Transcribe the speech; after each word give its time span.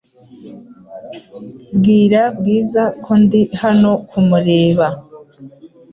Bwira 1.77 2.21
Bwiza 2.37 2.83
ko 3.03 3.11
ndi 3.21 3.41
hano 3.61 3.91
kumureba. 4.09 4.87